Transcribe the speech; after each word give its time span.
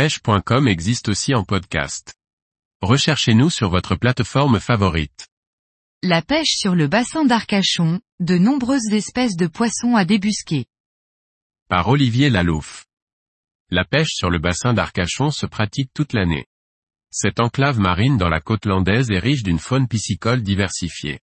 pêche.com 0.00 0.66
existe 0.66 1.10
aussi 1.10 1.34
en 1.34 1.44
podcast. 1.44 2.14
Recherchez-nous 2.80 3.50
sur 3.50 3.68
votre 3.68 3.96
plateforme 3.96 4.58
favorite. 4.58 5.28
La 6.02 6.22
pêche 6.22 6.54
sur 6.56 6.74
le 6.74 6.86
bassin 6.86 7.26
d'Arcachon, 7.26 8.00
de 8.18 8.38
nombreuses 8.38 8.94
espèces 8.94 9.36
de 9.36 9.46
poissons 9.46 9.96
à 9.96 10.06
débusquer. 10.06 10.64
Par 11.68 11.88
Olivier 11.88 12.30
Lalouf. 12.30 12.86
La 13.68 13.84
pêche 13.84 14.14
sur 14.14 14.30
le 14.30 14.38
bassin 14.38 14.72
d'Arcachon 14.72 15.30
se 15.30 15.44
pratique 15.44 15.90
toute 15.92 16.14
l'année. 16.14 16.46
Cette 17.10 17.38
enclave 17.38 17.78
marine 17.78 18.16
dans 18.16 18.30
la 18.30 18.40
côte 18.40 18.64
landaise 18.64 19.10
est 19.10 19.18
riche 19.18 19.42
d'une 19.42 19.58
faune 19.58 19.86
piscicole 19.86 20.40
diversifiée. 20.40 21.20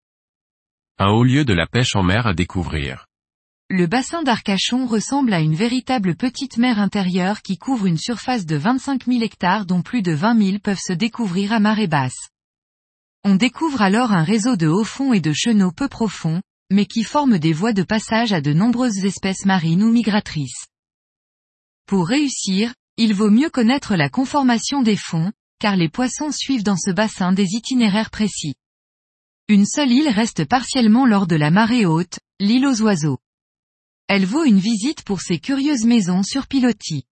Un 0.99 1.09
haut 1.09 1.23
lieu 1.23 1.45
de 1.45 1.53
la 1.53 1.65
pêche 1.65 1.95
en 1.95 2.03
mer 2.03 2.27
à 2.27 2.35
découvrir. 2.35 3.06
Le 3.69 3.85
bassin 3.85 4.23
d'Arcachon 4.23 4.85
ressemble 4.85 5.33
à 5.33 5.41
une 5.41 5.53
véritable 5.53 6.15
petite 6.15 6.55
mer 6.55 6.79
intérieure 6.79 7.41
qui 7.41 7.57
couvre 7.57 7.85
une 7.85 7.97
surface 7.97 8.45
de 8.45 8.55
25 8.55 9.07
000 9.07 9.21
hectares 9.21 9.65
dont 9.65 9.81
plus 9.81 10.01
de 10.01 10.13
20 10.13 10.41
000 10.41 10.59
peuvent 10.59 10.79
se 10.79 10.93
découvrir 10.93 11.51
à 11.51 11.59
marée 11.59 11.87
basse. 11.87 12.29
On 13.25 13.35
découvre 13.35 13.81
alors 13.81 14.13
un 14.13 14.23
réseau 14.23 14.55
de 14.55 14.67
hauts 14.67 14.85
fonds 14.85 15.11
et 15.11 15.19
de 15.19 15.33
chenaux 15.33 15.73
peu 15.73 15.89
profonds, 15.89 16.41
mais 16.71 16.85
qui 16.85 17.03
forment 17.03 17.39
des 17.39 17.51
voies 17.51 17.73
de 17.73 17.83
passage 17.83 18.31
à 18.31 18.39
de 18.39 18.53
nombreuses 18.53 19.03
espèces 19.03 19.43
marines 19.43 19.83
ou 19.83 19.91
migratrices. 19.91 20.67
Pour 21.87 22.07
réussir, 22.07 22.73
il 22.95 23.13
vaut 23.13 23.29
mieux 23.29 23.49
connaître 23.49 23.97
la 23.97 24.07
conformation 24.07 24.81
des 24.81 24.95
fonds, 24.95 25.33
car 25.59 25.75
les 25.75 25.89
poissons 25.89 26.31
suivent 26.31 26.63
dans 26.63 26.77
ce 26.77 26.91
bassin 26.91 27.33
des 27.33 27.55
itinéraires 27.55 28.11
précis. 28.11 28.55
Une 29.49 29.65
seule 29.65 29.91
île 29.91 30.09
reste 30.09 30.45
partiellement 30.45 31.05
lors 31.05 31.27
de 31.27 31.35
la 31.35 31.51
marée 31.51 31.85
haute, 31.85 32.19
l'île 32.39 32.65
aux 32.65 32.81
oiseaux. 32.81 33.17
Elle 34.07 34.25
vaut 34.25 34.45
une 34.45 34.59
visite 34.59 35.03
pour 35.03 35.19
ses 35.21 35.37
curieuses 35.37 35.83
maisons 35.83 36.23
sur 36.23 36.47
pilotis. 36.47 37.03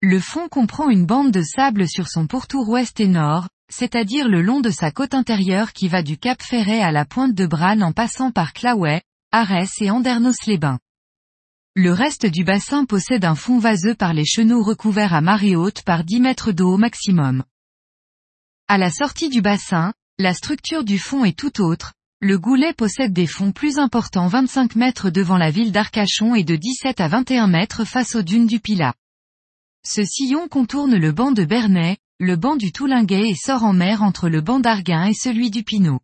Le 0.00 0.18
fond 0.18 0.48
comprend 0.48 0.88
une 0.88 1.04
bande 1.04 1.30
de 1.30 1.42
sable 1.42 1.86
sur 1.88 2.08
son 2.08 2.26
pourtour 2.26 2.68
ouest 2.70 3.00
et 3.00 3.06
nord, 3.06 3.48
c'est-à-dire 3.70 4.28
le 4.28 4.40
long 4.40 4.60
de 4.60 4.70
sa 4.70 4.90
côte 4.90 5.12
intérieure 5.12 5.72
qui 5.72 5.88
va 5.88 6.02
du 6.02 6.16
Cap 6.16 6.42
Ferret 6.42 6.80
à 6.80 6.90
la 6.90 7.04
pointe 7.04 7.34
de 7.34 7.46
Branne 7.46 7.82
en 7.82 7.92
passant 7.92 8.30
par 8.30 8.54
Claouet, 8.54 9.02
Arès 9.30 9.70
et 9.80 9.90
Andernos-les-Bains. 9.90 10.78
Le 11.74 11.92
reste 11.92 12.24
du 12.24 12.44
bassin 12.44 12.86
possède 12.86 13.24
un 13.24 13.34
fond 13.34 13.58
vaseux 13.58 13.94
par 13.94 14.14
les 14.14 14.24
chenaux 14.24 14.62
recouverts 14.62 15.12
à 15.12 15.20
marée 15.20 15.56
haute 15.56 15.82
par 15.82 16.04
10 16.04 16.20
mètres 16.20 16.52
d'eau 16.52 16.74
au 16.74 16.76
maximum. 16.78 17.44
À 18.68 18.78
la 18.78 18.90
sortie 18.90 19.28
du 19.28 19.42
bassin, 19.42 19.92
la 20.18 20.32
structure 20.32 20.84
du 20.84 20.98
fond 20.98 21.24
est 21.24 21.36
tout 21.36 21.60
autre, 21.60 21.92
le 22.20 22.38
Goulet 22.38 22.72
possède 22.72 23.12
des 23.12 23.26
fonds 23.26 23.52
plus 23.52 23.78
importants 23.78 24.28
25 24.28 24.76
mètres 24.76 25.10
devant 25.10 25.36
la 25.36 25.50
ville 25.50 25.72
d'Arcachon 25.72 26.34
et 26.34 26.42
de 26.42 26.56
17 26.56 27.00
à 27.00 27.08
21 27.08 27.48
mètres 27.48 27.84
face 27.84 28.14
aux 28.14 28.22
dunes 28.22 28.46
du 28.46 28.60
Pilat. 28.60 28.94
Ce 29.86 30.02
sillon 30.04 30.48
contourne 30.48 30.96
le 30.96 31.12
banc 31.12 31.32
de 31.32 31.44
Bernay, 31.44 31.98
le 32.18 32.36
banc 32.36 32.56
du 32.56 32.72
Toulinguet 32.72 33.28
et 33.28 33.34
sort 33.34 33.64
en 33.64 33.74
mer 33.74 34.02
entre 34.02 34.30
le 34.30 34.40
banc 34.40 34.58
d'Arguin 34.58 35.04
et 35.04 35.12
celui 35.12 35.50
du 35.50 35.64
Pinot. 35.64 36.00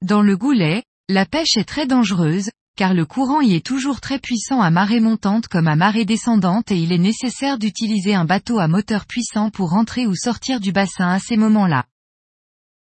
Dans 0.00 0.22
le 0.22 0.38
Goulet, 0.38 0.84
la 1.10 1.26
pêche 1.26 1.58
est 1.58 1.68
très 1.68 1.86
dangereuse, 1.86 2.48
car 2.76 2.94
le 2.94 3.04
courant 3.04 3.42
y 3.42 3.54
est 3.54 3.66
toujours 3.66 4.00
très 4.00 4.18
puissant 4.18 4.62
à 4.62 4.70
marée 4.70 5.00
montante 5.00 5.48
comme 5.48 5.68
à 5.68 5.76
marée 5.76 6.06
descendante 6.06 6.70
et 6.70 6.78
il 6.78 6.92
est 6.92 6.98
nécessaire 6.98 7.58
d'utiliser 7.58 8.14
un 8.14 8.24
bateau 8.24 8.58
à 8.58 8.68
moteur 8.68 9.04
puissant 9.04 9.50
pour 9.50 9.74
entrer 9.74 10.06
ou 10.06 10.14
sortir 10.14 10.60
du 10.60 10.72
bassin 10.72 11.08
à 11.08 11.18
ces 11.18 11.36
moments-là. 11.36 11.84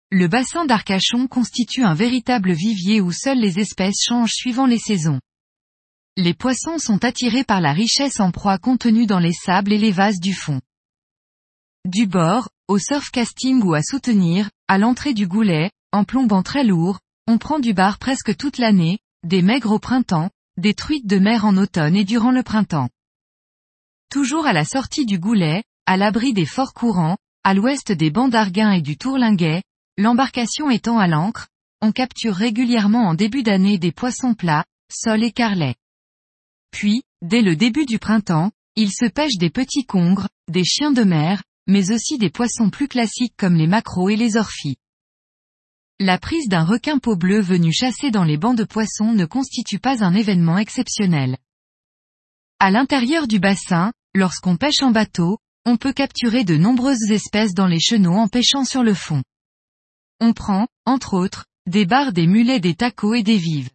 Le 0.09 0.29
bassin 0.29 0.65
d'Arcachon 0.65 1.27
constitue 1.27 1.83
un 1.83 1.93
véritable 1.93 2.53
vivier 2.53 3.01
où 3.01 3.11
seules 3.11 3.39
les 3.39 3.59
espèces 3.59 4.05
changent 4.05 4.31
suivant 4.31 4.65
les 4.65 4.79
saisons. 4.79 5.19
Les 6.15 6.33
poissons 6.33 6.77
sont 6.79 7.03
attirés 7.03 7.43
par 7.43 7.59
la 7.59 7.73
richesse 7.73 8.21
en 8.21 8.31
proie 8.31 8.57
contenue 8.57 9.05
dans 9.05 9.19
les 9.19 9.33
sables 9.33 9.73
et 9.73 9.77
les 9.77 9.91
vases 9.91 10.21
du 10.21 10.33
fond. 10.33 10.61
Du 11.83 12.07
bord, 12.07 12.47
au 12.69 12.79
surf 12.79 13.11
casting 13.11 13.61
ou 13.61 13.73
à 13.73 13.83
soutenir, 13.83 14.49
à 14.69 14.77
l'entrée 14.77 15.13
du 15.13 15.27
goulet, 15.27 15.71
en 15.91 16.05
plombant 16.05 16.41
très 16.41 16.63
lourd, 16.63 16.99
on 17.27 17.37
prend 17.37 17.59
du 17.59 17.73
bar 17.73 17.99
presque 17.99 18.37
toute 18.37 18.59
l'année, 18.59 18.99
des 19.23 19.41
maigres 19.41 19.73
au 19.73 19.79
printemps, 19.79 20.29
des 20.55 20.73
truites 20.73 21.05
de 21.05 21.19
mer 21.19 21.43
en 21.43 21.57
automne 21.57 21.97
et 21.97 22.05
durant 22.05 22.31
le 22.31 22.43
printemps. 22.43 22.89
Toujours 24.09 24.45
à 24.45 24.53
la 24.53 24.63
sortie 24.63 25.05
du 25.05 25.19
goulet, 25.19 25.65
à 25.85 25.97
l'abri 25.97 26.31
des 26.31 26.45
forts 26.45 26.73
courants, 26.73 27.17
à 27.43 27.53
l'ouest 27.53 27.91
des 27.91 28.09
bancs 28.09 28.31
d'Arguin 28.31 28.71
et 28.71 28.81
du 28.81 28.97
Tourlinguet, 28.97 29.63
L'embarcation 29.99 30.69
étant 30.69 30.99
à 30.99 31.07
l'ancre, 31.07 31.47
on 31.81 31.91
capture 31.91 32.35
régulièrement 32.35 33.07
en 33.07 33.15
début 33.15 33.41
d'année 33.41 33.79
des 33.79 33.91
poissons 33.91 34.35
plats, 34.35 34.65
sols 34.91 35.23
et 35.23 35.31
carlets. 35.31 35.75
Puis, 36.71 37.01
dès 37.23 37.41
le 37.41 37.55
début 37.55 37.85
du 37.85 37.97
printemps, 37.97 38.51
il 38.75 38.91
se 38.91 39.05
pêche 39.05 39.37
des 39.37 39.49
petits 39.49 39.85
congres, 39.85 40.27
des 40.51 40.63
chiens 40.63 40.91
de 40.91 41.03
mer, 41.03 41.41
mais 41.67 41.91
aussi 41.91 42.19
des 42.19 42.29
poissons 42.29 42.69
plus 42.69 42.87
classiques 42.87 43.33
comme 43.37 43.55
les 43.55 43.65
maquereaux 43.65 44.09
et 44.09 44.15
les 44.15 44.37
orphies. 44.37 44.77
La 45.99 46.19
prise 46.19 46.47
d'un 46.47 46.63
requin 46.63 46.99
peau 46.99 47.15
bleue 47.15 47.41
venu 47.41 47.73
chasser 47.73 48.11
dans 48.11 48.23
les 48.23 48.37
bancs 48.37 48.55
de 48.55 48.65
poissons 48.65 49.13
ne 49.13 49.25
constitue 49.25 49.79
pas 49.79 50.03
un 50.03 50.13
événement 50.13 50.59
exceptionnel. 50.59 51.37
À 52.59 52.69
l'intérieur 52.69 53.27
du 53.27 53.39
bassin, 53.39 53.91
lorsqu'on 54.13 54.57
pêche 54.57 54.83
en 54.83 54.91
bateau, 54.91 55.39
on 55.65 55.75
peut 55.77 55.93
capturer 55.93 56.43
de 56.43 56.55
nombreuses 56.55 57.09
espèces 57.09 57.55
dans 57.55 57.65
les 57.65 57.79
chenaux 57.79 58.13
en 58.13 58.27
pêchant 58.27 58.63
sur 58.63 58.83
le 58.83 58.93
fond. 58.93 59.23
On 60.19 60.33
prend, 60.33 60.67
entre 60.85 61.13
autres, 61.13 61.45
des 61.67 61.85
barres 61.85 62.13
des 62.13 62.27
mulets 62.27 62.59
des 62.59 62.75
tacos 62.75 63.13
et 63.13 63.23
des 63.23 63.37
vives. 63.37 63.69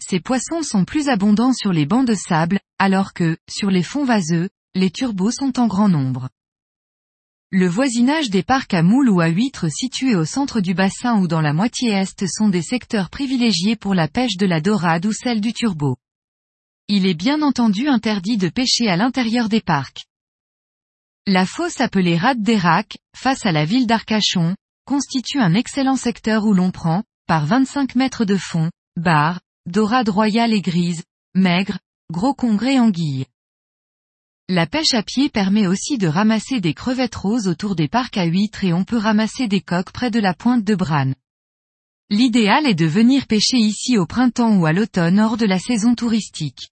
Ces 0.00 0.20
poissons 0.20 0.62
sont 0.62 0.84
plus 0.84 1.08
abondants 1.08 1.52
sur 1.52 1.72
les 1.72 1.86
bancs 1.86 2.06
de 2.06 2.14
sable, 2.14 2.60
alors 2.78 3.12
que, 3.14 3.36
sur 3.48 3.70
les 3.70 3.82
fonds 3.82 4.04
vaseux, 4.04 4.48
les 4.74 4.90
turbos 4.90 5.32
sont 5.32 5.58
en 5.58 5.66
grand 5.66 5.88
nombre. 5.88 6.28
Le 7.50 7.66
voisinage 7.66 8.28
des 8.28 8.42
parcs 8.42 8.74
à 8.74 8.82
moules 8.82 9.08
ou 9.08 9.20
à 9.20 9.28
huîtres 9.28 9.70
situés 9.70 10.14
au 10.14 10.26
centre 10.26 10.60
du 10.60 10.74
bassin 10.74 11.18
ou 11.18 11.26
dans 11.26 11.40
la 11.40 11.54
moitié 11.54 11.92
est 11.92 12.26
sont 12.26 12.50
des 12.50 12.62
secteurs 12.62 13.08
privilégiés 13.08 13.74
pour 13.74 13.94
la 13.94 14.06
pêche 14.06 14.36
de 14.36 14.44
la 14.44 14.60
dorade 14.60 15.06
ou 15.06 15.12
celle 15.12 15.40
du 15.40 15.54
turbo. 15.54 15.96
Il 16.88 17.06
est 17.06 17.14
bien 17.14 17.40
entendu 17.40 17.88
interdit 17.88 18.36
de 18.36 18.50
pêcher 18.50 18.88
à 18.88 18.96
l'intérieur 18.96 19.48
des 19.48 19.62
parcs. 19.62 20.04
La 21.26 21.46
fosse 21.46 21.80
appelée 21.80 22.18
Rade 22.18 22.42
d'Erac, 22.42 22.98
face 23.16 23.46
à 23.46 23.52
la 23.52 23.64
ville 23.64 23.86
d'Arcachon, 23.86 24.54
constitue 24.88 25.38
un 25.38 25.52
excellent 25.52 25.96
secteur 25.96 26.46
où 26.46 26.54
l'on 26.54 26.70
prend, 26.70 27.04
par 27.26 27.44
25 27.44 27.94
mètres 27.94 28.24
de 28.24 28.38
fond, 28.38 28.70
barres, 28.96 29.38
dorades 29.66 30.08
royales 30.08 30.54
et 30.54 30.62
grises, 30.62 31.04
maigres, 31.34 31.78
gros 32.10 32.32
congrès 32.32 32.76
et 32.76 32.80
anguilles. 32.80 33.26
La 34.48 34.66
pêche 34.66 34.94
à 34.94 35.02
pied 35.02 35.28
permet 35.28 35.66
aussi 35.66 35.98
de 35.98 36.08
ramasser 36.08 36.62
des 36.62 36.72
crevettes 36.72 37.16
roses 37.16 37.48
autour 37.48 37.76
des 37.76 37.86
parcs 37.86 38.16
à 38.16 38.24
huîtres 38.24 38.64
et 38.64 38.72
on 38.72 38.84
peut 38.84 38.96
ramasser 38.96 39.46
des 39.46 39.60
coques 39.60 39.92
près 39.92 40.10
de 40.10 40.20
la 40.20 40.32
pointe 40.32 40.64
de 40.64 40.74
Brane. 40.74 41.14
L'idéal 42.08 42.64
est 42.64 42.74
de 42.74 42.86
venir 42.86 43.26
pêcher 43.26 43.58
ici 43.58 43.98
au 43.98 44.06
printemps 44.06 44.56
ou 44.56 44.64
à 44.64 44.72
l'automne 44.72 45.20
hors 45.20 45.36
de 45.36 45.44
la 45.44 45.58
saison 45.58 45.94
touristique. 45.94 46.70